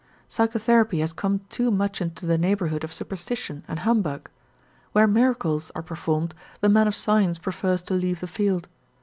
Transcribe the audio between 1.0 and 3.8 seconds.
has come too much into the neighborhood of superstition